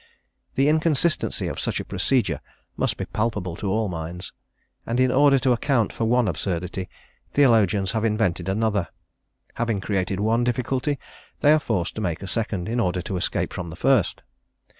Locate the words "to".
3.57-3.69, 5.37-5.51, 11.93-12.01, 13.03-13.15